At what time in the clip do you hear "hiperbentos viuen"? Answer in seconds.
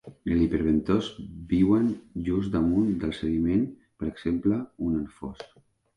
0.43-1.85